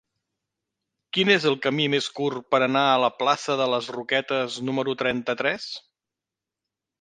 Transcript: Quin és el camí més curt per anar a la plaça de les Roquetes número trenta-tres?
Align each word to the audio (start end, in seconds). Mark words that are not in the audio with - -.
Quin 1.17 1.29
és 1.33 1.43
el 1.49 1.57
camí 1.65 1.85
més 1.93 2.07
curt 2.19 2.47
per 2.55 2.61
anar 2.67 2.85
a 2.93 2.95
la 3.03 3.11
plaça 3.19 3.59
de 3.61 3.67
les 3.75 3.91
Roquetes 3.97 4.57
número 4.71 4.97
trenta-tres? 5.05 5.69